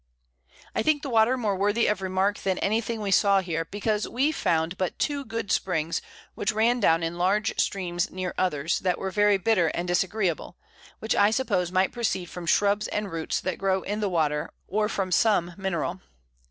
I 0.73 0.81
think 0.81 1.03
the 1.03 1.11
Water 1.11 1.37
more 1.37 1.55
worthy 1.55 1.85
of 1.85 2.01
Remark 2.01 2.39
than 2.39 2.57
any 2.57 2.81
thing 2.81 3.01
we 3.01 3.11
saw 3.11 3.39
here, 3.39 3.65
because 3.65 4.07
we 4.07 4.31
found 4.31 4.75
but 4.79 4.97
two 4.97 5.23
good 5.23 5.51
Springs, 5.51 6.01
which 6.33 6.51
ran 6.51 6.79
down 6.79 7.03
in 7.03 7.19
large 7.19 7.53
Streams 7.59 8.09
near 8.09 8.33
others, 8.35 8.79
that 8.79 8.97
were 8.97 9.11
very 9.11 9.37
bitter 9.37 9.67
and 9.67 9.87
disagreeable, 9.87 10.57
which 10.97 11.15
I 11.15 11.29
suppose 11.29 11.71
might 11.71 11.91
proceed 11.91 12.31
from 12.31 12.47
Shrubs 12.47 12.87
and 12.87 13.11
Roots 13.11 13.39
that 13.41 13.59
grow 13.59 13.83
in 13.83 13.99
the 13.99 14.09
Water, 14.09 14.49
or 14.67 14.89
from 14.89 15.11
some 15.11 15.53
Mineral. 15.55 16.01